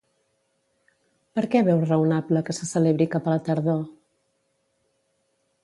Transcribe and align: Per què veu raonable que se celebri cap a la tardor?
Per 1.39 1.43
què 1.55 1.61
veu 1.67 1.83
raonable 1.89 2.43
que 2.47 2.57
se 2.61 2.69
celebri 2.71 3.09
cap 3.17 3.29
a 3.29 3.37
la 3.37 3.45
tardor? 3.51 3.87